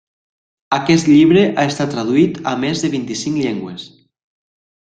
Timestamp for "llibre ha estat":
1.11-1.93